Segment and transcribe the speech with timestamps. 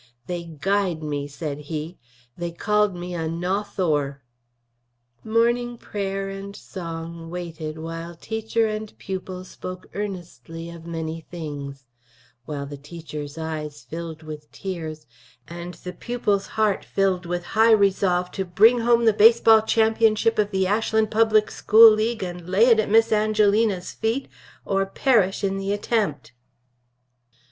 [0.25, 1.95] "They guyed me," said he.
[2.35, 4.23] "They called me a Nawthour."
[5.23, 11.85] Morning prayer and song waited while teacher and pupil spoke earnestly of many things;
[12.45, 15.05] while the teacher's eyes filled with tears,
[15.47, 20.49] and the pupil's heart filled with high resolve to bring home the baseball championship of
[20.49, 24.29] the Ashland Public School League and lay it at Miss Angelina's feet,
[24.65, 26.31] or perish in the attempt.